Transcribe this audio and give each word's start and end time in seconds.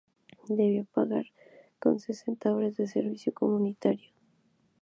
Debió 0.47 0.83
pagar 0.85 1.27
con 1.79 1.99
setenta 1.99 2.51
horas 2.51 2.75
de 2.75 2.87
servicio 2.87 3.35
comunitario. 3.35 4.09